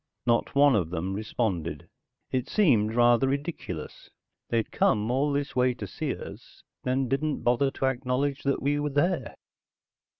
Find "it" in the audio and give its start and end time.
2.31-2.49